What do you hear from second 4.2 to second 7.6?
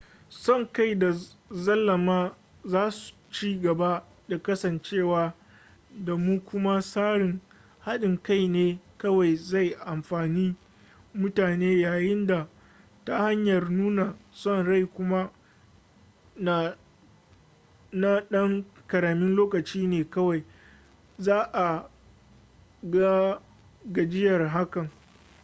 da kasancewa da mu kuma tsarin